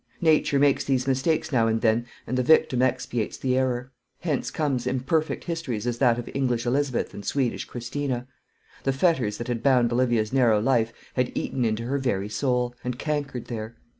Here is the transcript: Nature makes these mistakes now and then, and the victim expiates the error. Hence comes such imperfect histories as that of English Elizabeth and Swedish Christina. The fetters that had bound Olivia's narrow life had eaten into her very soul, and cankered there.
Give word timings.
Nature 0.21 0.57
makes 0.57 0.83
these 0.83 1.05
mistakes 1.05 1.51
now 1.51 1.67
and 1.67 1.81
then, 1.81 2.07
and 2.25 2.35
the 2.35 2.41
victim 2.41 2.81
expiates 2.81 3.37
the 3.37 3.55
error. 3.55 3.91
Hence 4.21 4.49
comes 4.49 4.85
such 4.85 4.89
imperfect 4.89 5.43
histories 5.43 5.85
as 5.85 5.99
that 5.99 6.17
of 6.17 6.27
English 6.33 6.65
Elizabeth 6.65 7.13
and 7.13 7.23
Swedish 7.23 7.65
Christina. 7.65 8.25
The 8.83 8.93
fetters 8.93 9.37
that 9.37 9.47
had 9.47 9.61
bound 9.61 9.93
Olivia's 9.93 10.33
narrow 10.33 10.59
life 10.59 10.91
had 11.13 11.31
eaten 11.37 11.63
into 11.63 11.83
her 11.83 11.99
very 11.99 12.29
soul, 12.29 12.73
and 12.83 12.97
cankered 12.97 13.45
there. 13.45 13.75